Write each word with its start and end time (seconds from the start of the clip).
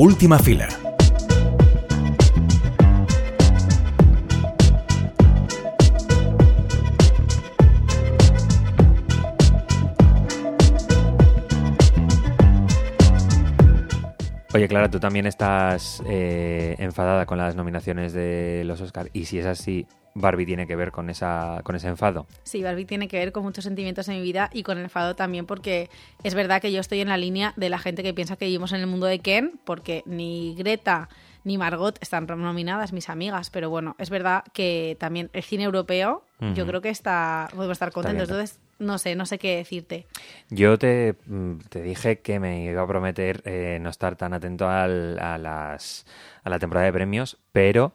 Última 0.00 0.38
fila. 0.38 0.87
Oye, 14.58 14.66
Clara, 14.66 14.90
tú 14.90 14.98
también 14.98 15.24
estás 15.24 16.02
eh, 16.04 16.74
enfadada 16.80 17.26
con 17.26 17.38
las 17.38 17.54
nominaciones 17.54 18.12
de 18.12 18.64
los 18.64 18.80
Oscars. 18.80 19.08
Y 19.12 19.26
si 19.26 19.38
es 19.38 19.46
así, 19.46 19.86
Barbie 20.14 20.46
tiene 20.46 20.66
que 20.66 20.74
ver 20.74 20.90
con, 20.90 21.10
esa, 21.10 21.60
con 21.62 21.76
ese 21.76 21.86
enfado. 21.86 22.26
Sí, 22.42 22.64
Barbie 22.64 22.84
tiene 22.84 23.06
que 23.06 23.20
ver 23.20 23.30
con 23.30 23.44
muchos 23.44 23.62
sentimientos 23.62 24.08
en 24.08 24.16
mi 24.16 24.22
vida 24.22 24.50
y 24.52 24.64
con 24.64 24.76
el 24.78 24.82
enfado 24.82 25.14
también, 25.14 25.46
porque 25.46 25.90
es 26.24 26.34
verdad 26.34 26.60
que 26.60 26.72
yo 26.72 26.80
estoy 26.80 27.00
en 27.00 27.06
la 27.06 27.16
línea 27.16 27.52
de 27.54 27.68
la 27.68 27.78
gente 27.78 28.02
que 28.02 28.12
piensa 28.12 28.34
que 28.34 28.46
vivimos 28.46 28.72
en 28.72 28.80
el 28.80 28.88
mundo 28.88 29.06
de 29.06 29.20
Ken, 29.20 29.60
porque 29.64 30.02
ni 30.06 30.56
Greta 30.56 31.08
ni 31.44 31.56
Margot 31.56 31.96
están 32.02 32.26
nominadas, 32.26 32.92
mis 32.92 33.08
amigas, 33.08 33.50
pero 33.50 33.70
bueno, 33.70 33.94
es 34.00 34.10
verdad 34.10 34.42
que 34.52 34.96
también 34.98 35.30
el 35.34 35.44
cine 35.44 35.62
europeo, 35.62 36.24
yo 36.56 36.66
creo 36.66 36.80
que 36.80 36.88
está, 36.88 37.48
podemos 37.54 37.76
estar 37.76 37.92
contentos. 37.92 38.28
Entonces, 38.28 38.58
no 38.78 38.98
sé, 38.98 39.14
no 39.16 39.26
sé 39.26 39.38
qué 39.38 39.56
decirte. 39.56 40.06
Yo 40.50 40.78
te, 40.78 41.14
mm, 41.26 41.58
te 41.68 41.82
dije 41.82 42.20
que 42.20 42.40
me 42.40 42.64
iba 42.64 42.82
a 42.82 42.86
prometer 42.86 43.42
eh, 43.44 43.78
no 43.80 43.90
estar 43.90 44.16
tan 44.16 44.34
atento 44.34 44.68
al, 44.68 45.18
a, 45.18 45.38
las, 45.38 46.06
a 46.42 46.50
la 46.50 46.58
temporada 46.58 46.86
de 46.86 46.92
premios, 46.92 47.38
pero 47.52 47.92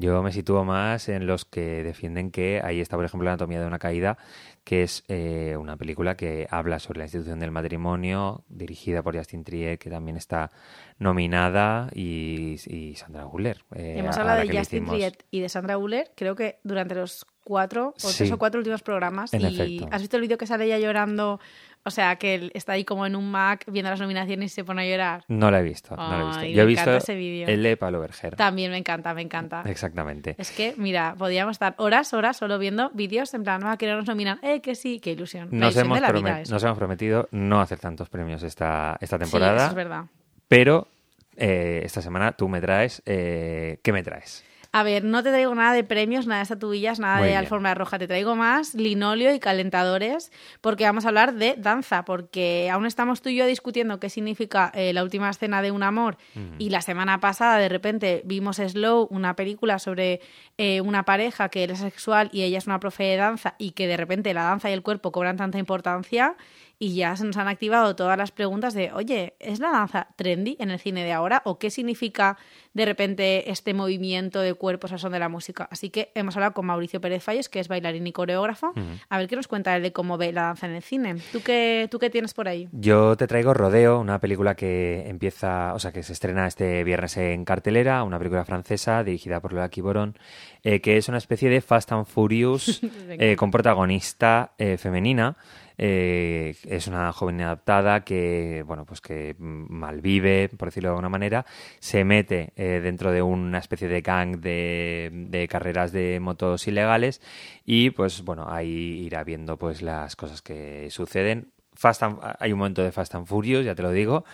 yo 0.00 0.22
me 0.22 0.32
sitúo 0.32 0.64
más 0.64 1.08
en 1.08 1.26
los 1.26 1.44
que 1.44 1.82
defienden 1.84 2.30
que 2.30 2.60
ahí 2.64 2.80
está, 2.80 2.96
por 2.96 3.04
ejemplo, 3.04 3.24
la 3.26 3.32
anatomía 3.32 3.60
de 3.60 3.66
una 3.66 3.78
caída, 3.78 4.16
que 4.64 4.82
es 4.82 5.04
eh, 5.08 5.56
una 5.58 5.76
película 5.76 6.16
que 6.16 6.46
habla 6.50 6.78
sobre 6.78 6.98
la 6.98 7.04
institución 7.04 7.38
del 7.40 7.50
matrimonio, 7.50 8.44
dirigida 8.48 9.02
por 9.02 9.16
Justin 9.16 9.44
Trier, 9.44 9.78
que 9.78 9.90
también 9.90 10.16
está 10.16 10.50
nominada, 10.98 11.88
y, 11.94 12.56
y 12.66 12.94
Sandra 12.96 13.24
Guller. 13.24 13.64
eh, 13.74 13.96
Hemos 13.98 14.16
hablado 14.16 14.40
de 14.46 14.56
Justin 14.58 14.86
Trier 14.86 15.16
y 15.30 15.40
de 15.40 15.48
Sandra 15.48 15.74
Guller, 15.76 16.12
creo 16.14 16.34
que 16.36 16.58
durante 16.62 16.94
los 16.94 17.26
cuatro 17.42 17.94
o 17.96 18.08
Sí. 18.08 18.18
tres 18.18 18.32
o 18.32 18.38
cuatro 18.38 18.58
últimos 18.60 18.82
programas. 18.82 19.32
En 19.34 19.40
y 19.40 19.46
efecto. 19.60 19.88
has 19.90 20.00
visto 20.02 20.16
el 20.16 20.22
vídeo 20.22 20.38
que 20.38 20.46
sale 20.46 20.66
ella 20.66 20.78
llorando, 20.78 21.40
o 21.84 21.90
sea, 21.90 22.16
que 22.16 22.34
él 22.34 22.50
está 22.54 22.72
ahí 22.72 22.84
como 22.84 23.06
en 23.06 23.16
un 23.16 23.30
Mac 23.30 23.64
viendo 23.66 23.90
las 23.90 24.00
nominaciones 24.00 24.52
y 24.52 24.54
se 24.54 24.64
pone 24.64 24.82
a 24.82 24.90
llorar. 24.90 25.24
No 25.28 25.50
la 25.50 25.60
he 25.60 25.62
visto, 25.62 25.96
no 25.96 26.08
la 26.10 26.22
he 26.22 26.26
visto. 26.26 26.44
Yo 26.44 26.62
he 26.62 26.66
visto 26.66 26.94
ese 26.94 27.44
el 27.44 27.62
de 27.62 27.76
Pablo 27.76 28.00
Berger. 28.00 28.36
También 28.36 28.70
me 28.70 28.76
encanta, 28.78 29.14
me 29.14 29.22
encanta. 29.22 29.62
Exactamente. 29.66 30.34
Es 30.38 30.50
que, 30.50 30.74
mira, 30.76 31.14
podríamos 31.16 31.52
estar 31.52 31.74
horas, 31.78 32.12
horas 32.12 32.36
solo 32.36 32.58
viendo 32.58 32.90
vídeos 32.90 33.32
en 33.34 33.44
plan, 33.44 33.62
ah, 33.64 33.76
que 33.76 33.86
no 33.86 33.96
nos 33.96 34.06
nominan, 34.06 34.38
eh, 34.42 34.60
que 34.60 34.74
sí, 34.74 35.00
qué 35.00 35.12
ilusión. 35.12 35.48
Nos 35.50 35.74
ilusión 35.74 35.86
hemos, 35.86 35.98
vida, 35.98 36.06
nos 36.50 36.64
prometido 36.78 37.28
no 37.30 37.60
hacer 37.60 37.78
tantos 37.78 38.08
premios 38.08 38.42
esta, 38.42 38.96
esta 39.00 39.16
Sí, 39.16 39.22
temporada, 39.24 39.56
eso 39.56 39.66
es 39.68 39.74
verdad. 39.74 40.04
pero 40.48 40.88
eh, 41.36 41.80
esta 41.84 42.02
semana 42.02 42.32
tú 42.32 42.48
me 42.48 42.60
traes... 42.60 43.02
eh, 43.06 43.78
¿Qué 43.82 43.92
me 43.92 44.02
traes? 44.02 44.44
A 44.72 44.84
ver, 44.84 45.02
no 45.02 45.22
te 45.24 45.30
traigo 45.30 45.52
nada 45.52 45.72
de 45.72 45.82
premios, 45.82 46.28
nada 46.28 46.38
de 46.38 46.42
estatuillas, 46.44 47.00
nada 47.00 47.16
Muy 47.16 47.24
de 47.24 47.30
bien. 47.30 47.38
alfombra 47.38 47.74
roja. 47.74 47.98
Te 47.98 48.06
traigo 48.06 48.36
más 48.36 48.74
linoleo 48.74 49.34
y 49.34 49.40
calentadores 49.40 50.30
porque 50.60 50.84
vamos 50.84 51.04
a 51.04 51.08
hablar 51.08 51.34
de 51.34 51.56
danza, 51.58 52.04
porque 52.04 52.70
aún 52.72 52.86
estamos 52.86 53.20
tú 53.20 53.30
y 53.30 53.36
yo 53.36 53.46
discutiendo 53.46 53.98
qué 53.98 54.08
significa 54.08 54.70
eh, 54.74 54.92
la 54.92 55.02
última 55.02 55.28
escena 55.28 55.60
de 55.60 55.72
un 55.72 55.82
amor 55.82 56.18
y 56.58 56.70
la 56.70 56.82
semana 56.82 57.18
pasada 57.18 57.58
de 57.58 57.68
repente 57.68 58.22
vimos 58.24 58.58
Slow, 58.58 59.08
una 59.10 59.34
película 59.34 59.80
sobre 59.80 60.20
eh, 60.56 60.80
una 60.80 61.04
pareja 61.04 61.48
que 61.48 61.64
él 61.64 61.70
es 61.70 61.80
sexual 61.80 62.30
y 62.32 62.42
ella 62.42 62.58
es 62.58 62.66
una 62.66 62.78
profe 62.78 63.02
de 63.04 63.16
danza 63.16 63.56
y 63.58 63.72
que 63.72 63.88
de 63.88 63.96
repente 63.96 64.32
la 64.34 64.44
danza 64.44 64.70
y 64.70 64.72
el 64.72 64.82
cuerpo 64.82 65.10
cobran 65.10 65.36
tanta 65.36 65.58
importancia 65.58 66.36
y 66.82 66.94
ya 66.94 67.14
se 67.14 67.26
nos 67.26 67.36
han 67.36 67.46
activado 67.46 67.94
todas 67.94 68.16
las 68.16 68.30
preguntas 68.30 68.72
de, 68.72 68.90
oye, 68.94 69.34
¿es 69.38 69.60
la 69.60 69.70
danza 69.70 70.08
trendy 70.16 70.56
en 70.58 70.70
el 70.70 70.78
cine 70.78 71.04
de 71.04 71.12
ahora? 71.12 71.42
¿O 71.44 71.58
qué 71.58 71.68
significa 71.68 72.38
de 72.72 72.86
repente 72.86 73.50
este 73.50 73.74
movimiento 73.74 74.40
de 74.40 74.54
cuerpos 74.54 74.90
al 74.90 74.98
son 74.98 75.12
de 75.12 75.18
la 75.18 75.28
música? 75.28 75.68
Así 75.70 75.90
que 75.90 76.10
hemos 76.14 76.36
hablado 76.36 76.54
con 76.54 76.64
Mauricio 76.64 76.98
Pérez 76.98 77.22
Fallos, 77.22 77.50
que 77.50 77.60
es 77.60 77.68
bailarín 77.68 78.06
y 78.06 78.12
coreógrafo. 78.12 78.72
A 79.10 79.18
ver 79.18 79.28
qué 79.28 79.36
nos 79.36 79.46
cuenta 79.46 79.76
él 79.76 79.82
de 79.82 79.92
cómo 79.92 80.16
ve 80.16 80.32
la 80.32 80.44
danza 80.44 80.68
en 80.68 80.72
el 80.72 80.82
cine. 80.82 81.16
¿Tú 81.32 81.42
qué, 81.42 81.86
¿Tú 81.90 81.98
qué 81.98 82.08
tienes 82.08 82.32
por 82.32 82.48
ahí? 82.48 82.66
Yo 82.72 83.14
te 83.14 83.26
traigo 83.26 83.52
Rodeo, 83.52 84.00
una 84.00 84.18
película 84.18 84.54
que 84.54 85.06
empieza, 85.06 85.74
o 85.74 85.78
sea, 85.78 85.92
que 85.92 86.02
se 86.02 86.14
estrena 86.14 86.46
este 86.46 86.82
viernes 86.82 87.14
en 87.18 87.44
cartelera, 87.44 88.02
una 88.04 88.16
película 88.16 88.46
francesa 88.46 89.04
dirigida 89.04 89.40
por 89.40 89.52
Lola 89.52 89.68
Kiborón, 89.68 90.16
eh, 90.62 90.80
que 90.80 90.96
es 90.96 91.10
una 91.10 91.18
especie 91.18 91.50
de 91.50 91.60
Fast 91.60 91.92
and 91.92 92.06
Furious 92.06 92.80
eh, 93.10 93.36
con 93.36 93.50
protagonista 93.50 94.52
eh, 94.56 94.78
femenina. 94.78 95.36
Eh, 95.82 96.54
es 96.68 96.88
una 96.88 97.10
joven 97.14 97.40
adaptada 97.40 98.04
que, 98.04 98.62
bueno, 98.66 98.84
pues 98.84 99.00
que 99.00 99.34
malvive, 99.38 100.50
por 100.50 100.68
decirlo 100.68 100.90
de 100.90 100.92
alguna 100.92 101.08
manera, 101.08 101.46
se 101.78 102.04
mete 102.04 102.52
eh, 102.56 102.80
dentro 102.82 103.10
de 103.12 103.22
una 103.22 103.56
especie 103.58 103.88
de 103.88 104.02
gang 104.02 104.36
de, 104.40 105.08
de 105.10 105.48
carreras 105.48 105.90
de 105.90 106.20
motos 106.20 106.68
ilegales 106.68 107.22
y, 107.64 107.90
pues, 107.90 108.22
bueno, 108.24 108.44
ahí 108.50 109.04
irá 109.06 109.24
viendo 109.24 109.56
pues 109.56 109.80
las 109.80 110.16
cosas 110.16 110.42
que 110.42 110.90
suceden. 110.90 111.50
Fast 111.72 112.02
and- 112.02 112.18
hay 112.38 112.52
un 112.52 112.58
momento 112.58 112.82
de 112.82 112.92
Fast 112.92 113.14
and 113.14 113.26
Furious, 113.26 113.64
ya 113.64 113.74
te 113.74 113.80
lo 113.82 113.90
digo, 113.90 114.24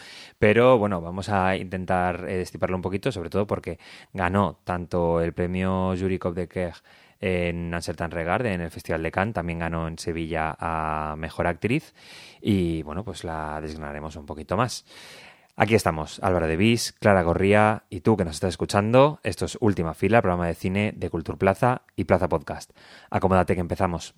pero 0.40 0.78
bueno, 0.78 1.00
vamos 1.00 1.28
a 1.28 1.56
intentar 1.56 2.24
eh, 2.28 2.38
destiparlo 2.38 2.74
un 2.74 2.82
poquito, 2.82 3.12
sobre 3.12 3.30
todo 3.30 3.46
porque 3.46 3.78
ganó 4.12 4.58
tanto 4.64 5.20
el 5.20 5.32
premio 5.32 5.94
Jury 5.96 6.18
de 6.34 6.48
Kerr 6.48 6.74
en 7.20 7.74
Uncertain 7.74 8.10
Regard 8.10 8.46
en 8.46 8.60
el 8.60 8.70
Festival 8.70 9.02
de 9.02 9.10
Cannes, 9.10 9.34
también 9.34 9.58
ganó 9.58 9.88
en 9.88 9.98
Sevilla 9.98 10.56
a 10.58 11.14
Mejor 11.16 11.46
Actriz 11.46 11.94
y 12.40 12.82
bueno, 12.82 13.04
pues 13.04 13.24
la 13.24 13.60
desgranaremos 13.60 14.16
un 14.16 14.26
poquito 14.26 14.56
más. 14.56 14.84
Aquí 15.58 15.74
estamos, 15.74 16.20
Álvaro 16.22 16.46
de 16.46 16.58
Bis, 16.58 16.92
Clara 16.92 17.22
Gorría 17.22 17.84
y 17.88 18.00
tú 18.00 18.18
que 18.18 18.26
nos 18.26 18.34
estás 18.34 18.50
escuchando. 18.50 19.20
Esto 19.22 19.46
es 19.46 19.56
Última 19.62 19.94
Fila, 19.94 20.20
programa 20.20 20.46
de 20.46 20.54
cine 20.54 20.92
de 20.94 21.08
Cultura 21.08 21.38
Plaza 21.38 21.82
y 21.96 22.04
Plaza 22.04 22.28
Podcast. 22.28 22.72
Acomódate 23.08 23.54
que 23.54 23.62
empezamos. 23.62 24.12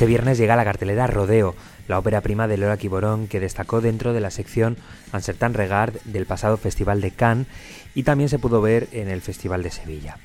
Este 0.00 0.08
viernes 0.08 0.38
llega 0.38 0.54
a 0.54 0.56
la 0.56 0.64
cartelera 0.64 1.06
Rodeo, 1.06 1.54
la 1.86 1.98
ópera 1.98 2.22
prima 2.22 2.48
de 2.48 2.56
Lola 2.56 2.78
Kiborón 2.78 3.28
que 3.28 3.38
destacó 3.38 3.82
dentro 3.82 4.14
de 4.14 4.20
la 4.20 4.30
sección 4.30 4.78
Uncertain 5.12 5.52
Regard 5.52 5.92
del 6.04 6.24
pasado 6.24 6.56
Festival 6.56 7.02
de 7.02 7.10
Cannes 7.10 7.46
y 7.94 8.02
también 8.02 8.30
se 8.30 8.38
pudo 8.38 8.62
ver 8.62 8.88
en 8.92 9.10
el 9.10 9.20
Festival 9.20 9.62
de 9.62 9.70
Sevilla. 9.70 10.16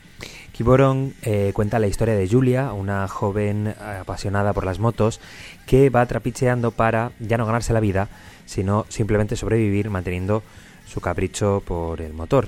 Kiborón 0.53 1.13
eh, 1.23 1.51
cuenta 1.53 1.79
la 1.79 1.87
historia 1.87 2.15
de 2.15 2.25
Julia, 2.25 2.71
una 2.71 3.05
joven 3.09 3.75
apasionada 3.99 4.53
por 4.53 4.63
las 4.63 4.79
motos 4.79 5.19
que 5.65 5.89
va 5.89 6.05
trapicheando 6.05 6.71
para 6.71 7.11
ya 7.19 7.37
no 7.37 7.45
ganarse 7.45 7.73
la 7.73 7.81
vida, 7.81 8.07
sino 8.45 8.85
simplemente 8.87 9.35
sobrevivir 9.35 9.89
manteniendo 9.89 10.41
su 10.85 11.01
capricho 11.01 11.61
por 11.67 11.99
el 11.99 12.13
motor. 12.13 12.47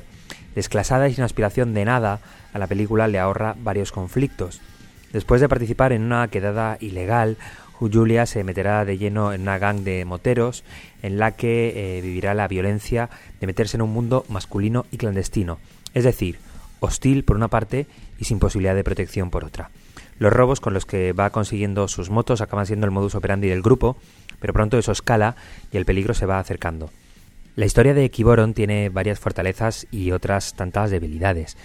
Desclasada 0.56 1.10
y 1.10 1.14
sin 1.14 1.26
aspiración 1.26 1.74
de 1.74 1.84
nada, 1.84 2.22
a 2.54 2.58
la 2.58 2.68
película 2.68 3.10
le 3.10 3.20
ahorra 3.20 3.54
varios 3.60 3.92
conflictos. 3.92 4.62
Después 5.14 5.42
de 5.42 5.50
participar 5.50 5.94
en 5.94 6.04
una 6.04 6.28
quedada 6.28 6.78
ilegal, 6.80 7.38
Julia 7.74 8.26
se 8.26 8.44
meterá 8.44 8.84
de 8.86 8.98
lleno 8.98 9.34
en 9.34 9.42
una 9.42 9.60
gang 9.60 9.82
de 9.82 10.04
moteros 10.06 10.64
en 11.04 11.18
la 11.18 11.32
que 11.32 11.98
eh, 11.98 12.02
vivirá 12.02 12.34
la 12.34 12.48
violencia 12.48 13.10
de 13.40 13.48
meterse 13.48 13.78
en 13.78 13.84
un 13.84 13.94
mundo 13.94 14.26
masculino 14.30 14.86
y 14.92 14.98
clandestino, 14.98 15.60
es 15.94 16.04
decir, 16.04 16.40
hostil 16.80 17.24
por 17.24 17.36
una 17.36 17.48
parte 17.48 17.86
y 18.18 18.26
sin 18.26 18.40
posibilidad 18.40 18.76
de 18.76 18.84
protección 18.84 19.30
por 19.30 19.46
otra. 19.46 19.70
Los 20.20 20.34
robos 20.34 20.60
con 20.60 20.74
los 20.74 20.86
que 20.86 21.14
va 21.14 21.30
consiguiendo 21.30 21.88
sus 21.88 22.10
motos 22.10 22.42
acaban 22.42 22.66
siendo 22.66 22.86
el 22.86 22.92
modus 22.92 23.14
operandi 23.14 23.48
del 23.48 23.62
grupo, 23.62 23.98
pero 24.40 24.54
pronto 24.54 24.78
eso 24.78 24.92
escala 24.92 25.36
y 25.72 25.78
el 25.78 25.86
peligro 25.86 26.14
se 26.14 26.26
va 26.26 26.40
acercando. 26.40 26.90
La 27.56 27.66
historia 27.66 27.94
de 27.94 28.10
Kiboron 28.10 28.54
tiene 28.54 28.90
varias 28.90 29.20
fortalezas 29.20 29.88
y 29.92 30.12
otras 30.12 30.56
tantas 30.56 30.92
debilidades. 30.92 31.58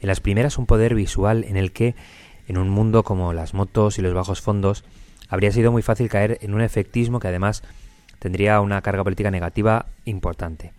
En 0.00 0.08
las 0.08 0.20
primeras 0.20 0.58
un 0.58 0.66
poder 0.66 0.94
visual 0.94 1.44
en 1.44 1.56
el 1.56 1.72
que, 1.72 1.94
en 2.50 2.58
un 2.58 2.68
mundo 2.68 3.04
como 3.04 3.32
las 3.32 3.54
motos 3.54 4.00
y 4.00 4.02
los 4.02 4.12
bajos 4.12 4.40
fondos, 4.40 4.82
habría 5.28 5.52
sido 5.52 5.70
muy 5.70 5.82
fácil 5.82 6.08
caer 6.08 6.38
en 6.40 6.52
un 6.52 6.62
efectismo 6.62 7.20
que 7.20 7.28
además 7.28 7.62
tendría 8.18 8.60
una 8.60 8.82
carga 8.82 9.04
política 9.04 9.30
negativa 9.30 9.86
importante. 10.04 10.72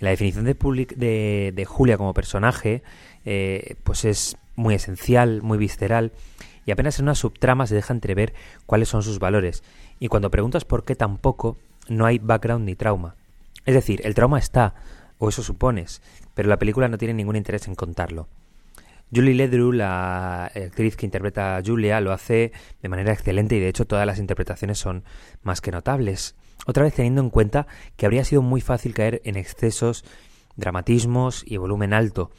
La 0.00 0.08
definición 0.08 0.46
de, 0.46 1.64
Julia 1.68 1.98
como 1.98 2.14
personaje 2.14 2.82
eh, 3.26 3.76
pues 3.84 4.06
es 4.06 4.38
muy 4.56 4.74
esencial, 4.74 5.42
muy 5.42 5.58
visceral 5.58 6.12
y 6.64 6.70
apenas 6.70 6.98
en 6.98 7.04
una 7.04 7.14
subtrama 7.14 7.66
se 7.66 7.74
deja 7.74 7.92
entrever 7.92 8.32
cuáles 8.64 8.88
son 8.88 9.02
sus 9.02 9.18
valores 9.18 9.62
y 10.00 10.08
cuando 10.08 10.30
preguntas 10.30 10.64
por 10.64 10.86
qué 10.86 10.96
tampoco 10.96 11.58
no 11.90 12.06
hay 12.06 12.20
background 12.20 12.64
ni 12.64 12.74
trauma. 12.74 13.16
Es 13.66 13.74
decir, 13.74 14.00
el 14.04 14.14
trauma 14.14 14.38
está, 14.38 14.76
o 15.18 15.28
eso 15.28 15.42
supones, 15.42 16.00
pero 16.32 16.48
la 16.48 16.58
película 16.58 16.88
no 16.88 16.96
tiene 16.96 17.12
ningún 17.12 17.36
interés 17.36 17.68
en 17.68 17.74
contarlo. 17.74 18.28
Julie 19.14 19.34
Ledru, 19.34 19.72
la 19.72 20.46
actriz 20.46 20.96
que 20.96 21.04
interpreta 21.04 21.56
a 21.56 21.62
Julia, 21.62 22.00
lo 22.00 22.12
hace 22.12 22.52
de 22.80 22.88
manera 22.88 23.12
excelente 23.12 23.56
y 23.56 23.60
de 23.60 23.68
hecho 23.68 23.84
todas 23.84 24.06
las 24.06 24.18
interpretaciones 24.18 24.78
son 24.78 25.04
más 25.42 25.60
que 25.60 25.70
notables. 25.70 26.34
Otra 26.66 26.84
vez 26.84 26.94
teniendo 26.94 27.20
en 27.20 27.28
cuenta 27.28 27.66
que 27.96 28.06
habría 28.06 28.24
sido 28.24 28.40
muy 28.40 28.62
fácil 28.62 28.94
caer 28.94 29.20
en 29.24 29.36
excesos, 29.36 30.04
dramatismos 30.56 31.44
y 31.46 31.58
volumen 31.58 31.92
alto. 31.92 32.30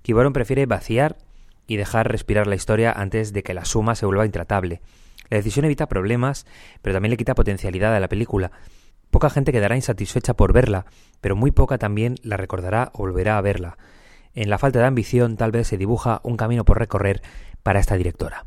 Kiboron 0.00 0.32
prefiere 0.32 0.64
vaciar 0.64 1.18
y 1.66 1.76
dejar 1.76 2.10
respirar 2.10 2.46
la 2.46 2.54
historia 2.54 2.92
antes 2.92 3.34
de 3.34 3.42
que 3.42 3.52
la 3.52 3.66
suma 3.66 3.94
se 3.94 4.06
vuelva 4.06 4.24
intratable. 4.24 4.80
La 5.28 5.36
decisión 5.36 5.66
evita 5.66 5.86
problemas, 5.86 6.46
pero 6.80 6.94
también 6.94 7.10
le 7.10 7.18
quita 7.18 7.34
potencialidad 7.34 7.94
a 7.94 8.00
la 8.00 8.08
película. 8.08 8.52
Poca 9.10 9.28
gente 9.28 9.52
quedará 9.52 9.76
insatisfecha 9.76 10.32
por 10.32 10.54
verla, 10.54 10.86
pero 11.20 11.36
muy 11.36 11.50
poca 11.50 11.76
también 11.76 12.14
la 12.22 12.38
recordará 12.38 12.90
o 12.94 13.00
volverá 13.00 13.36
a 13.36 13.42
verla. 13.42 13.76
En 14.34 14.50
la 14.50 14.58
falta 14.58 14.78
de 14.78 14.86
ambición 14.86 15.36
tal 15.36 15.50
vez 15.50 15.68
se 15.68 15.76
dibuja 15.76 16.20
un 16.24 16.36
camino 16.36 16.64
por 16.64 16.78
recorrer 16.78 17.22
para 17.62 17.80
esta 17.80 17.96
directora. 17.96 18.46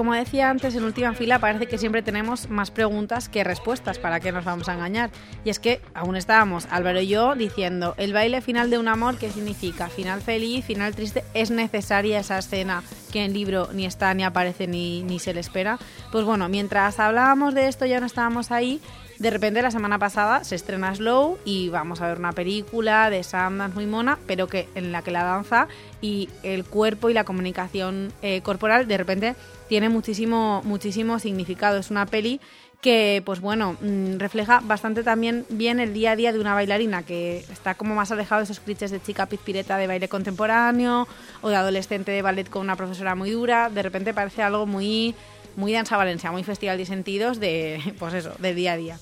Como 0.00 0.14
decía 0.14 0.48
antes, 0.48 0.74
en 0.74 0.84
última 0.84 1.12
fila 1.12 1.40
parece 1.40 1.66
que 1.66 1.76
siempre 1.76 2.00
tenemos 2.00 2.48
más 2.48 2.70
preguntas 2.70 3.28
que 3.28 3.44
respuestas, 3.44 3.98
¿para 3.98 4.18
qué 4.18 4.32
nos 4.32 4.46
vamos 4.46 4.66
a 4.70 4.72
engañar? 4.72 5.10
Y 5.44 5.50
es 5.50 5.58
que 5.58 5.82
aún 5.92 6.16
estábamos, 6.16 6.66
Álvaro 6.70 7.02
y 7.02 7.08
yo, 7.08 7.34
diciendo, 7.34 7.92
el 7.98 8.14
baile 8.14 8.40
final 8.40 8.70
de 8.70 8.78
un 8.78 8.88
amor, 8.88 9.18
¿qué 9.18 9.30
significa? 9.30 9.88
Final 9.88 10.22
feliz, 10.22 10.64
final 10.64 10.94
triste, 10.94 11.22
¿es 11.34 11.50
necesaria 11.50 12.18
esa 12.18 12.38
escena 12.38 12.82
que 13.12 13.18
en 13.18 13.26
el 13.26 13.34
libro 13.34 13.68
ni 13.74 13.84
está, 13.84 14.14
ni 14.14 14.24
aparece, 14.24 14.66
ni, 14.66 15.02
ni 15.02 15.18
se 15.18 15.34
le 15.34 15.40
espera? 15.40 15.78
Pues 16.10 16.24
bueno, 16.24 16.48
mientras 16.48 16.98
hablábamos 16.98 17.52
de 17.52 17.68
esto 17.68 17.84
ya 17.84 18.00
no 18.00 18.06
estábamos 18.06 18.50
ahí, 18.52 18.80
de 19.18 19.28
repente 19.28 19.60
la 19.60 19.70
semana 19.70 19.98
pasada 19.98 20.44
se 20.44 20.54
estrena 20.54 20.94
Slow 20.94 21.36
y 21.44 21.68
vamos 21.68 22.00
a 22.00 22.08
ver 22.08 22.18
una 22.18 22.32
película 22.32 23.10
de 23.10 23.22
Sundance 23.22 23.74
muy 23.74 23.84
mona, 23.84 24.18
pero 24.26 24.46
que 24.46 24.66
en 24.74 24.92
la 24.92 25.02
que 25.02 25.10
la 25.10 25.24
danza 25.24 25.68
y 26.00 26.30
el 26.42 26.64
cuerpo 26.64 27.10
y 27.10 27.12
la 27.12 27.24
comunicación 27.24 28.14
eh, 28.22 28.40
corporal 28.40 28.88
de 28.88 28.96
repente 28.96 29.36
tiene 29.70 29.88
muchísimo 29.88 30.62
muchísimo 30.64 31.20
significado. 31.20 31.78
Es 31.78 31.92
una 31.92 32.04
peli 32.04 32.40
que, 32.80 33.22
pues 33.24 33.40
bueno, 33.40 33.76
mm, 33.80 34.18
refleja 34.18 34.60
bastante 34.64 35.04
también 35.04 35.46
bien 35.48 35.78
el 35.78 35.94
día 35.94 36.10
a 36.10 36.16
día 36.16 36.32
de 36.32 36.40
una 36.40 36.54
bailarina 36.54 37.04
que 37.04 37.38
está 37.52 37.76
como 37.76 37.94
más 37.94 38.10
alejado 38.10 38.40
de 38.40 38.46
esos 38.46 38.58
clichés 38.58 38.90
de 38.90 39.00
chica 39.00 39.26
pizpireta 39.26 39.76
de 39.76 39.86
baile 39.86 40.08
contemporáneo 40.08 41.06
o 41.40 41.50
de 41.50 41.54
adolescente 41.54 42.10
de 42.10 42.20
ballet 42.20 42.50
con 42.50 42.62
una 42.62 42.74
profesora 42.74 43.14
muy 43.14 43.30
dura. 43.30 43.70
De 43.70 43.82
repente 43.82 44.12
parece 44.12 44.42
algo 44.42 44.66
muy 44.66 45.14
muy 45.54 45.72
danza 45.72 45.96
Valencia, 45.96 46.32
muy 46.32 46.42
festival 46.42 46.76
de 46.76 46.86
sentidos 46.86 47.38
de, 47.38 47.80
pues 48.00 48.12
eso, 48.14 48.32
del 48.40 48.56
día 48.56 48.72
a 48.72 48.76
día. 48.76 48.98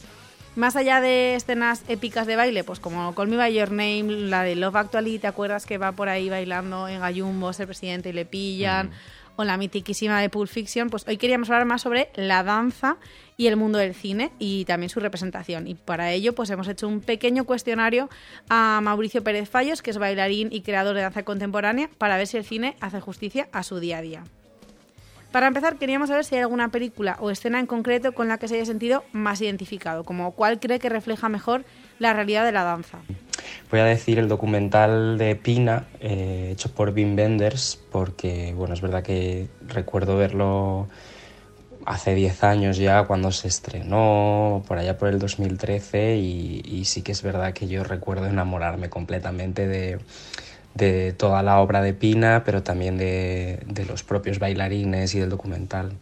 Más 0.54 0.76
allá 0.76 1.00
de 1.00 1.34
escenas 1.34 1.82
épicas 1.88 2.26
de 2.26 2.36
baile, 2.36 2.62
pues 2.62 2.78
como 2.78 3.14
Call 3.14 3.28
Me 3.28 3.36
By 3.36 3.54
Your 3.54 3.70
Name, 3.70 4.28
la 4.28 4.42
de 4.42 4.54
Love 4.54 4.76
Actually, 4.76 5.18
¿te 5.18 5.28
acuerdas 5.28 5.64
que 5.64 5.78
va 5.78 5.92
por 5.92 6.10
ahí 6.10 6.28
bailando 6.28 6.88
en 6.88 7.00
Gallumbo, 7.00 7.52
el 7.56 7.66
presidente 7.66 8.10
y 8.10 8.12
le 8.12 8.26
pillan? 8.26 8.90
O 9.40 9.44
la 9.44 9.56
mitiquísima 9.56 10.20
de 10.20 10.30
Pulp 10.30 10.50
Fiction, 10.50 10.90
pues 10.90 11.06
hoy 11.06 11.16
queríamos 11.16 11.48
hablar 11.48 11.64
más 11.64 11.82
sobre 11.82 12.10
la 12.16 12.42
danza 12.42 12.96
y 13.36 13.46
el 13.46 13.56
mundo 13.56 13.78
del 13.78 13.94
cine 13.94 14.32
y 14.40 14.64
también 14.64 14.90
su 14.90 14.98
representación. 14.98 15.68
Y 15.68 15.76
para 15.76 16.10
ello, 16.10 16.34
pues 16.34 16.50
hemos 16.50 16.66
hecho 16.66 16.88
un 16.88 17.00
pequeño 17.00 17.44
cuestionario 17.44 18.10
a 18.48 18.80
Mauricio 18.82 19.22
Pérez 19.22 19.48
Fallos, 19.48 19.80
que 19.80 19.90
es 19.90 19.98
bailarín 19.98 20.48
y 20.50 20.62
creador 20.62 20.96
de 20.96 21.02
danza 21.02 21.22
contemporánea, 21.22 21.88
para 21.98 22.16
ver 22.16 22.26
si 22.26 22.36
el 22.36 22.44
cine 22.44 22.74
hace 22.80 23.00
justicia 23.00 23.48
a 23.52 23.62
su 23.62 23.78
día 23.78 23.98
a 23.98 24.02
día. 24.02 24.24
Para 25.30 25.46
empezar, 25.46 25.76
queríamos 25.76 26.08
saber 26.08 26.24
si 26.24 26.34
hay 26.34 26.40
alguna 26.40 26.70
película 26.70 27.16
o 27.20 27.30
escena 27.30 27.60
en 27.60 27.66
concreto 27.66 28.10
con 28.10 28.26
la 28.26 28.38
que 28.38 28.48
se 28.48 28.56
haya 28.56 28.64
sentido 28.64 29.04
más 29.12 29.40
identificado, 29.40 30.02
como 30.02 30.32
cuál 30.32 30.58
cree 30.58 30.80
que 30.80 30.88
refleja 30.88 31.28
mejor 31.28 31.64
la 31.98 32.12
realidad 32.12 32.44
de 32.44 32.52
la 32.52 32.64
danza. 32.64 32.98
Voy 33.70 33.80
a 33.80 33.84
decir 33.84 34.18
el 34.18 34.28
documental 34.28 35.18
de 35.18 35.36
Pina, 35.36 35.86
eh, 36.00 36.50
hecho 36.52 36.72
por 36.72 36.90
Wim 36.90 37.16
Wenders, 37.16 37.78
porque 37.90 38.52
bueno, 38.56 38.74
es 38.74 38.80
verdad 38.80 39.02
que 39.02 39.48
recuerdo 39.66 40.16
verlo 40.16 40.88
hace 41.84 42.14
10 42.14 42.44
años 42.44 42.76
ya 42.76 43.04
cuando 43.04 43.30
se 43.32 43.48
estrenó, 43.48 44.62
por 44.66 44.78
allá 44.78 44.98
por 44.98 45.08
el 45.08 45.18
2013, 45.18 46.16
y 46.16 46.84
sí 46.84 47.02
que 47.02 47.12
es 47.12 47.22
verdad 47.22 47.52
que 47.52 47.68
yo 47.68 47.84
recuerdo 47.84 48.26
enamorarme 48.26 48.90
completamente 48.90 49.66
de 49.66 49.98
de 50.78 51.12
toda 51.12 51.42
la 51.42 51.60
obra 51.60 51.82
de 51.82 51.92
Pina, 51.92 52.42
pero 52.44 52.62
también 52.62 52.96
de, 52.96 53.84
los 53.88 54.02
propios 54.04 54.38
bailarines 54.38 55.14
y 55.14 55.18
del 55.18 55.28
documental. 55.28 55.92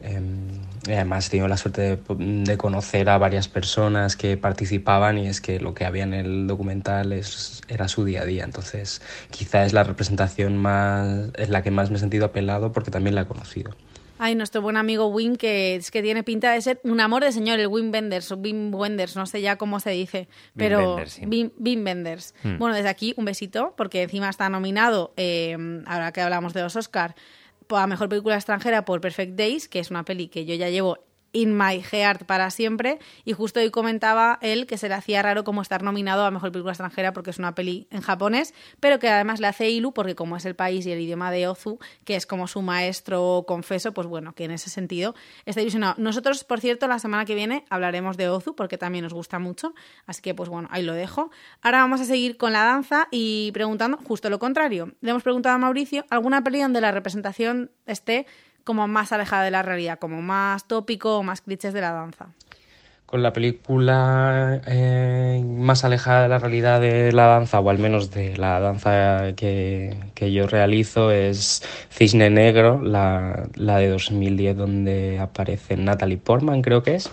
Em, 0.00 0.62
además 0.86 1.26
he 1.26 1.30
tenido 1.30 1.48
la 1.48 1.56
suerte 1.56 1.98
de, 2.08 2.56
conocer 2.56 3.08
a 3.08 3.18
varias 3.18 3.48
personas 3.48 4.16
que 4.16 4.36
participaban 4.36 5.18
y 5.18 5.26
es 5.26 5.40
que 5.40 5.58
lo 5.58 5.74
que 5.74 5.84
había 5.84 6.04
en 6.04 6.14
el 6.14 6.46
documental 6.46 7.12
es, 7.12 7.62
era 7.68 7.88
su 7.88 8.04
día 8.04 8.22
a 8.22 8.24
día. 8.24 8.44
Entonces 8.44 9.02
quizá 9.30 9.64
es 9.64 9.72
la 9.72 9.84
representación 9.84 10.56
más, 10.56 11.30
es 11.34 11.48
la 11.48 11.62
que 11.62 11.70
más 11.70 11.90
me 11.90 11.96
he 11.96 12.00
sentido 12.00 12.26
apelado 12.26 12.72
porque 12.72 12.90
también 12.90 13.14
la 13.14 13.22
he 13.22 13.26
conocido. 13.26 13.72
Ay, 14.20 14.34
nuestro 14.34 14.60
buen 14.60 14.76
amigo 14.76 15.06
Wim, 15.06 15.36
que 15.36 15.76
es 15.76 15.92
que 15.92 16.02
tiene 16.02 16.24
pinta 16.24 16.52
de 16.52 16.60
ser 16.60 16.80
un 16.82 17.00
amor 17.00 17.22
de 17.22 17.30
señor, 17.30 17.60
el 17.60 17.68
Wim 17.68 17.92
Wenders, 17.92 18.32
o 18.32 18.36
Wim 18.36 18.74
Wenders, 18.74 19.14
no 19.14 19.26
sé 19.26 19.40
ya 19.40 19.56
cómo 19.56 19.78
se 19.78 19.90
dice, 19.90 20.28
pero 20.56 20.96
Wim 21.24 21.52
Wenders. 21.84 22.34
Hmm. 22.42 22.58
Bueno, 22.58 22.74
desde 22.74 22.88
aquí 22.88 23.14
un 23.16 23.24
besito, 23.24 23.74
porque 23.76 24.02
encima 24.02 24.28
está 24.28 24.48
nominado, 24.48 25.14
eh, 25.16 25.56
ahora 25.86 26.10
que 26.10 26.20
hablamos 26.20 26.52
de 26.52 26.62
los 26.62 26.74
Oscar, 26.74 27.14
a 27.76 27.86
Mejor 27.86 28.08
Película 28.08 28.36
Extranjera 28.36 28.84
por 28.84 29.00
Perfect 29.00 29.36
Days, 29.36 29.68
que 29.68 29.80
es 29.80 29.90
una 29.90 30.04
peli 30.04 30.28
que 30.28 30.44
yo 30.44 30.54
ya 30.54 30.70
llevo 30.70 30.98
In 31.32 31.56
My 31.56 31.82
Heart 31.82 32.24
para 32.24 32.50
siempre. 32.50 32.98
Y 33.24 33.32
justo 33.32 33.60
hoy 33.60 33.70
comentaba 33.70 34.38
él 34.42 34.66
que 34.66 34.78
se 34.78 34.88
le 34.88 34.94
hacía 34.94 35.22
raro 35.22 35.44
como 35.44 35.62
estar 35.62 35.82
nominado 35.82 36.24
a 36.24 36.30
Mejor 36.30 36.52
Película 36.52 36.72
Extranjera 36.72 37.12
porque 37.12 37.30
es 37.30 37.38
una 37.38 37.54
peli 37.54 37.86
en 37.90 38.00
japonés, 38.00 38.54
pero 38.80 38.98
que 38.98 39.08
además 39.08 39.40
le 39.40 39.46
hace 39.46 39.68
Ilu 39.70 39.92
porque 39.92 40.14
como 40.14 40.36
es 40.36 40.44
el 40.44 40.54
país 40.54 40.86
y 40.86 40.92
el 40.92 41.00
idioma 41.00 41.30
de 41.30 41.48
Ozu, 41.48 41.78
que 42.04 42.16
es 42.16 42.26
como 42.26 42.48
su 42.48 42.62
maestro 42.62 43.44
confeso, 43.46 43.92
pues 43.92 44.06
bueno, 44.06 44.34
que 44.34 44.44
en 44.44 44.52
ese 44.52 44.70
sentido 44.70 45.14
está 45.46 45.60
ilusionado. 45.60 45.94
Nosotros, 45.98 46.44
por 46.44 46.60
cierto, 46.60 46.86
la 46.86 46.98
semana 46.98 47.24
que 47.24 47.34
viene 47.34 47.64
hablaremos 47.70 48.16
de 48.16 48.28
Ozu 48.28 48.54
porque 48.54 48.78
también 48.78 49.04
nos 49.04 49.14
gusta 49.14 49.38
mucho, 49.38 49.74
así 50.06 50.22
que 50.22 50.34
pues 50.34 50.48
bueno, 50.48 50.68
ahí 50.70 50.82
lo 50.82 50.94
dejo. 50.94 51.30
Ahora 51.62 51.78
vamos 51.78 52.00
a 52.00 52.04
seguir 52.04 52.36
con 52.36 52.52
la 52.52 52.64
danza 52.64 53.08
y 53.10 53.50
preguntando 53.52 53.98
justo 53.98 54.30
lo 54.30 54.38
contrario. 54.38 54.92
Le 55.00 55.10
hemos 55.10 55.22
preguntado 55.22 55.54
a 55.54 55.58
Mauricio 55.58 56.04
alguna 56.10 56.42
peli 56.42 56.60
donde 56.60 56.80
la 56.80 56.92
representación 56.92 57.70
esté 57.86 58.26
como 58.68 58.86
más 58.86 59.12
alejada 59.12 59.44
de 59.44 59.50
la 59.50 59.62
realidad, 59.62 59.98
como 59.98 60.20
más 60.20 60.68
tópico 60.68 61.16
o 61.16 61.22
más 61.22 61.40
clichés 61.40 61.72
de 61.72 61.80
la 61.80 61.92
danza. 61.92 62.26
Con 63.06 63.22
la 63.22 63.32
película 63.32 64.60
eh, 64.66 65.42
más 65.42 65.84
alejada 65.84 66.24
de 66.24 66.28
la 66.28 66.38
realidad 66.38 66.78
de 66.78 67.10
la 67.12 67.28
danza, 67.28 67.60
o 67.60 67.70
al 67.70 67.78
menos 67.78 68.10
de 68.10 68.36
la 68.36 68.60
danza 68.60 69.32
que, 69.36 69.96
yo 70.20 70.46
realizo, 70.46 71.10
es 71.10 71.62
Cisne 71.90 72.28
Negro, 72.28 72.82
la, 72.82 73.48
de 73.56 73.88
2010, 73.88 74.58
donde 74.58 75.18
aparece 75.18 75.78
Natalie 75.78 76.18
Portman, 76.18 76.60
creo 76.60 76.82
que 76.82 76.96
es 76.96 77.10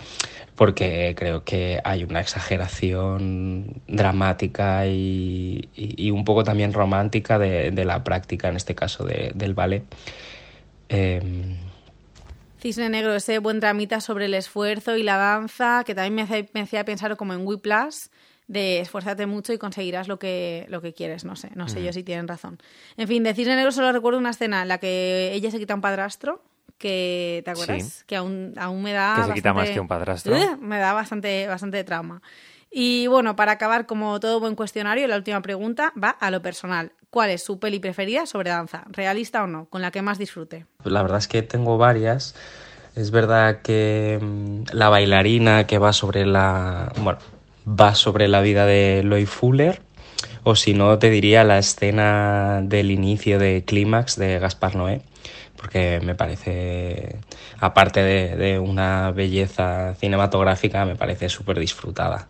porque 0.56 1.14
creo 1.16 1.42
que 1.42 1.80
hay 1.84 2.04
una 2.04 2.20
exageración 2.20 3.80
dramática 3.88 4.86
y, 4.86 6.10
un 6.12 6.24
poco 6.24 6.44
también 6.44 6.74
romántica 6.74 7.38
de, 7.38 7.84
la 7.86 8.04
práctica, 8.04 8.48
en 8.48 8.56
este 8.56 8.74
caso 8.74 9.04
del 9.04 9.54
ballet. 9.54 9.84
Em, 10.88 11.56
Cisne 12.60 12.88
Negro, 12.88 13.14
ese 13.14 13.38
buen 13.38 13.60
dramita 13.60 14.00
sobre 14.00 14.26
el 14.26 14.34
esfuerzo 14.34 14.96
y 14.96 15.02
la 15.02 15.16
danza, 15.16 15.84
que 15.84 15.94
también 15.94 16.28
me, 16.28 16.48
me 16.52 16.60
hacía 16.60 16.84
pensar 16.84 17.16
como 17.16 17.34
en 17.34 17.46
Whiplash, 17.46 18.06
de 18.48 18.80
esfuérzate 18.80 19.26
mucho 19.26 19.52
y 19.52 19.58
conseguirás 19.58 20.08
lo 20.08 20.18
que, 20.18 20.66
lo 20.68 20.80
que 20.80 20.94
quieres, 20.94 21.24
no 21.24 21.36
sé, 21.36 21.50
no 21.54 21.68
sé 21.68 21.82
yo 21.82 21.92
si 21.92 22.02
tienen 22.02 22.28
razón. 22.28 22.58
En 22.96 23.08
fin, 23.08 23.22
de 23.24 23.34
Cisne 23.34 23.56
Negro 23.56 23.72
solo 23.72 23.92
recuerdo 23.92 24.18
una 24.18 24.30
escena 24.30 24.62
en 24.62 24.68
la 24.68 24.78
que 24.78 25.32
ella 25.32 25.50
se 25.50 25.58
quita 25.58 25.74
un 25.74 25.80
padrastro, 25.80 26.42
que, 26.78 27.42
¿te 27.44 27.50
acuerdas? 27.50 28.04
Que 28.06 28.16
aún, 28.16 28.54
aún 28.56 28.82
me 28.82 28.92
da... 28.92 29.16
Que 29.16 29.28
se 29.28 29.34
quita 29.34 29.52
más 29.52 29.70
que 29.70 29.80
un 29.80 29.88
padrastro. 29.88 30.36
me 30.60 30.78
da 30.78 30.92
bastante, 30.92 31.48
bastante 31.48 31.82
trauma. 31.84 32.22
Y 32.70 33.06
bueno, 33.06 33.36
para 33.36 33.52
acabar 33.52 33.86
como 33.86 34.20
todo 34.20 34.38
buen 34.38 34.54
cuestionario, 34.54 35.06
la 35.08 35.16
última 35.16 35.40
pregunta 35.40 35.92
va 36.02 36.10
a 36.10 36.30
lo 36.30 36.42
personal. 36.42 36.92
¿Cuál 37.16 37.30
es 37.30 37.42
su 37.42 37.58
peli 37.58 37.78
preferida 37.78 38.26
sobre 38.26 38.50
danza? 38.50 38.84
¿Realista 38.90 39.42
o 39.42 39.46
no? 39.46 39.70
¿Con 39.70 39.80
la 39.80 39.90
que 39.90 40.02
más 40.02 40.18
disfrute? 40.18 40.66
Pues 40.82 40.92
la 40.92 41.00
verdad 41.00 41.16
es 41.16 41.28
que 41.28 41.40
tengo 41.40 41.78
varias. 41.78 42.34
Es 42.94 43.10
verdad 43.10 43.62
que 43.62 44.18
mm, 44.20 44.64
la 44.72 44.90
bailarina 44.90 45.66
que 45.66 45.78
va 45.78 45.94
sobre 45.94 46.26
la. 46.26 46.92
Bueno, 46.98 47.18
va 47.66 47.94
sobre 47.94 48.28
la 48.28 48.42
vida 48.42 48.66
de 48.66 49.02
Loy 49.02 49.24
Fuller. 49.24 49.80
O 50.42 50.56
si 50.56 50.74
no, 50.74 50.98
te 50.98 51.08
diría 51.08 51.42
la 51.42 51.56
escena 51.56 52.60
del 52.62 52.90
inicio 52.90 53.38
de 53.38 53.64
Clímax 53.64 54.16
de 54.16 54.38
Gaspar 54.38 54.76
Noé. 54.76 55.00
Porque 55.56 56.00
me 56.04 56.14
parece, 56.14 57.16
aparte 57.58 58.02
de, 58.02 58.36
de 58.36 58.58
una 58.58 59.10
belleza 59.10 59.94
cinematográfica, 59.94 60.84
me 60.84 60.96
parece 60.96 61.30
súper 61.30 61.58
disfrutada. 61.60 62.28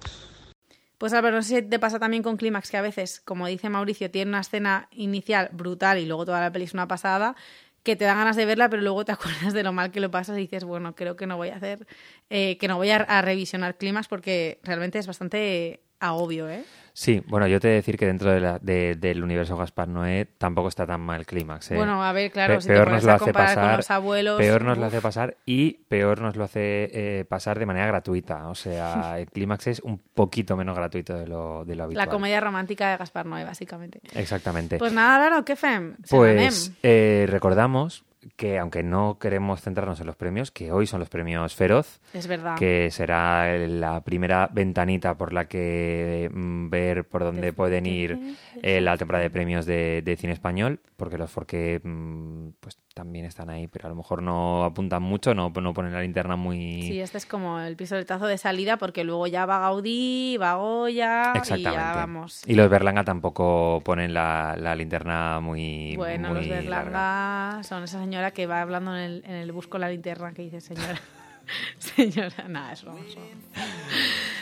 Pues 0.99 1.13
Álvaro, 1.13 1.37
no 1.37 1.43
sé 1.43 1.57
si 1.57 1.63
te 1.63 1.79
pasa 1.79 1.99
también 1.99 2.23
con 2.23 2.37
Clímax, 2.39 2.71
que 2.71 2.79
a 2.79 2.83
veces, 2.83 3.21
como 3.21 3.47
dice 3.47 3.69
Mauricio, 3.69 4.11
tiene 4.11 4.31
una 4.31 4.41
escena 4.41 4.89
inicial 4.93 5.51
brutal 5.53 5.99
y 5.99 6.07
luego 6.07 6.25
toda 6.25 6.41
la 6.41 6.51
peli 6.51 6.65
es 6.65 6.73
una 6.75 6.89
pasada, 6.89 7.37
que 7.83 7.97
te 7.97 8.05
dan 8.07 8.17
ganas 8.19 8.37
de 8.37 8.47
verla, 8.47 8.71
pero 8.71 8.83
luego 8.83 9.05
te 9.05 9.13
acuerdas 9.13 9.53
de 9.53 9.63
lo 9.63 9.73
mal 9.73 9.91
que 9.91 10.01
lo 10.01 10.11
pasas 10.11 10.39
y 10.39 10.43
dices, 10.43 10.65
bueno, 10.65 10.95
creo 10.95 11.17
que 11.17 11.27
no 11.27 11.37
voy 11.37 11.51
a 11.51 11.57
hacer, 11.57 11.87
eh, 12.31 12.57
que 12.59 12.69
no 12.69 12.77
voy 12.77 12.91
a, 12.91 12.97
a 12.97 13.23
revisionar 13.23 13.77
climas 13.77 14.09
porque 14.09 14.59
realmente 14.65 14.99
es 14.99 15.07
bastante 15.07 15.86
agobio, 16.01 16.49
¿eh? 16.49 16.65
Sí, 16.93 17.23
bueno, 17.27 17.47
yo 17.47 17.61
te 17.61 17.69
he 17.69 17.71
de 17.73 17.77
decir 17.77 17.99
que 17.99 18.07
dentro 18.07 18.31
de 18.31 18.41
la, 18.41 18.59
de- 18.59 18.95
del 18.95 19.23
universo 19.23 19.55
Gaspar 19.55 19.87
Noé 19.87 20.25
tampoco 20.39 20.69
está 20.69 20.87
tan 20.87 21.03
mal 21.03 21.27
Clímax. 21.27 21.73
¿eh? 21.73 21.75
Bueno, 21.77 22.03
a 22.03 22.11
ver, 22.13 22.31
claro, 22.31 22.55
Pe- 22.55 22.61
si 22.63 22.69
te 22.69 22.73
peor 22.73 22.87
pones 22.87 23.03
nos 23.03 23.05
lo 23.05 23.13
a 23.13 23.15
hace 23.17 23.25
comparar 23.27 23.49
con 23.55 23.63
pasar, 23.65 23.77
los 23.77 23.91
abuelos, 23.91 24.39
peor 24.39 24.63
nos 24.65 24.79
lo 24.79 24.87
hace 24.87 25.01
pasar 25.03 25.37
y 25.45 25.73
peor 25.89 26.23
nos 26.23 26.37
lo 26.37 26.45
hace 26.45 26.89
eh, 27.21 27.25
pasar 27.29 27.59
de 27.59 27.67
manera 27.67 27.87
gratuita. 27.87 28.49
O 28.49 28.55
sea, 28.55 29.19
el 29.21 29.27
Clímax 29.31 29.67
es 29.67 29.81
un 29.81 29.99
poquito 29.99 30.57
menos 30.57 30.75
gratuito 30.75 31.13
de 31.19 31.27
lo, 31.27 31.67
de 31.67 31.77
lo 31.77 31.85
habitual. 31.85 32.07
La 32.07 32.11
comedia 32.11 32.41
romántica 32.41 32.91
de 32.91 32.97
Gaspar 32.97 33.27
Noé, 33.27 33.45
básicamente. 33.45 34.01
Exactamente. 34.15 34.79
Pues 34.79 34.95
nada, 34.95 35.27
claro, 35.29 35.45
¿qué 35.45 35.55
fem? 35.55 35.97
Pues 36.09 36.73
eh, 36.83 37.27
recordamos 37.29 38.05
que 38.37 38.59
aunque 38.59 38.83
no 38.83 39.19
queremos 39.19 39.61
centrarnos 39.61 40.01
en 40.01 40.07
los 40.07 40.17
premios, 40.17 40.51
que 40.51 40.73
hoy 40.73 40.87
son 40.87 41.01
los 41.01 41.09
premios 41.09 41.55
Feroz, 41.55 42.01
Es 42.13 42.27
verdad. 42.27 42.57
que 42.59 42.91
será 42.91 43.57
la 43.59 44.03
primera 44.03 44.49
ventanita 44.53 45.17
por 45.17 45.33
la 45.33 45.47
que 45.49 46.31
mm, 46.33 46.69
ver 46.71 47.07
por 47.07 47.23
dónde 47.25 47.53
pueden 47.53 47.87
ir 47.87 48.19
eh, 48.63 48.81
la 48.81 48.97
temporada 48.97 49.23
de 49.23 49.31
premios 49.31 49.67
de, 49.67 50.03
de 50.03 50.17
cine 50.17 50.33
español, 50.33 50.81
porque 50.97 51.19
los 51.19 51.31
Forqué 51.31 51.81
mm, 51.83 52.49
pues 52.61 52.79
también 52.95 53.27
están 53.27 53.51
ahí, 53.51 53.67
pero 53.69 53.87
a 53.87 53.89
lo 53.91 53.95
mejor 53.95 54.23
no 54.23 54.65
apuntan 54.65 55.03
mucho, 55.03 55.35
no, 55.35 55.51
no 55.51 55.75
ponen 55.75 55.93
la 55.93 56.01
linterna 56.01 56.37
muy... 56.37 56.81
Sí, 56.83 56.99
este 57.01 57.19
es 57.19 57.27
como 57.27 57.61
el 57.61 57.77
pistoletazo 57.77 58.27
de 58.27 58.39
salida 58.39 58.79
porque 58.79 59.05
luego 59.05 59.27
ya 59.27 59.45
va 59.45 59.59
Gaudí, 59.59 60.39
va 60.41 60.55
Goya 60.55 61.33
y 61.35 61.39
Exactamente. 61.39 61.73
ya 61.79 61.93
vamos. 61.95 62.43
Y 62.47 62.55
los 62.55 62.71
Berlanga 62.71 63.05
tampoco 63.05 63.83
ponen 63.85 64.15
la, 64.15 64.57
la 64.59 64.75
linterna 64.75 65.41
muy. 65.41 65.95
Bueno, 65.97 66.31
muy 66.31 66.47
los 66.47 66.65
larga. 66.65 66.77
Berlanga 66.85 67.63
son 67.65 67.85
esa 67.85 67.99
señora 68.17 68.31
que 68.31 68.47
va 68.47 68.63
hablando 68.63 68.97
en 68.97 69.03
el, 69.03 69.25
en 69.27 69.33
el 69.35 69.53
bus 69.53 69.67
con 69.67 69.79
la 69.83 69.91
linterna 69.91 70.33
que 70.33 70.41
dice 70.41 70.63
señora. 70.63 70.99
señora, 71.79 72.49
nada, 72.49 72.73
es 72.73 72.83
broma, 72.83 73.01
es 73.07 73.15
broma. 73.15 73.29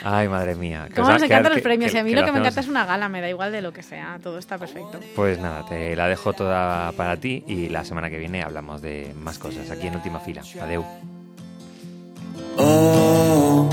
Ay, 0.01 0.29
madre 0.29 0.55
mía. 0.55 0.87
¿Cómo 0.95 1.09
nos 1.09 1.21
encantan 1.21 1.51
los 1.51 1.61
premios? 1.61 1.91
que- 1.91 1.97
y 1.97 1.99
a 1.99 2.03
mí 2.05 2.11
que 2.11 2.15
lo 2.15 2.25
que 2.25 2.31
me 2.31 2.39
encanta 2.39 2.61
es 2.61 2.67
una 2.69 2.85
gala, 2.85 3.09
me 3.09 3.19
da 3.19 3.27
igual 3.27 3.51
de 3.51 3.61
lo 3.61 3.73
que 3.73 3.83
sea, 3.83 4.17
todo 4.23 4.37
está 4.39 4.57
perfecto. 4.57 5.01
Pues 5.13 5.39
nada, 5.39 5.65
te 5.67 5.93
la 5.97 6.07
dejo 6.07 6.31
toda 6.31 6.93
para 6.93 7.17
ti 7.17 7.43
y 7.47 7.67
la 7.67 7.83
semana 7.83 8.09
que 8.09 8.17
viene 8.17 8.43
hablamos 8.43 8.81
de 8.81 9.13
más 9.19 9.37
cosas 9.39 9.69
aquí 9.71 9.87
en 9.87 9.95
última 9.95 10.21
fila. 10.21 10.41
Adeu. 10.61 10.85
Oh, 12.57 13.69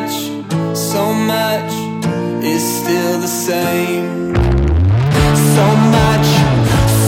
much, 0.00 0.76
so 0.76 1.12
much 1.12 1.72
is 2.42 2.62
still 2.62 3.20
the 3.20 3.28
same. 3.28 4.34
So 5.54 5.66
much, 5.96 6.28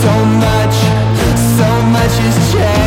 so 0.03 0.15
much, 0.47 0.77
so 1.57 1.69
much 1.97 2.15
has 2.25 2.53
changed. 2.53 2.82